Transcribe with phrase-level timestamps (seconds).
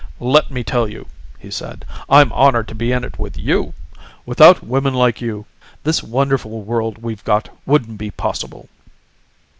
[0.19, 1.05] "Let me tell you,"
[1.37, 3.75] he said, "I'm honored to be in it with you.
[4.25, 5.45] Without women like you,
[5.83, 8.67] this wonderful world we've got wouldn't be possible."